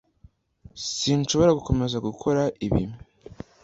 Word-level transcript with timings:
sinshobora 0.95 1.55
gukomeza 1.57 1.97
gukora 2.07 2.41
ibi 2.65 2.83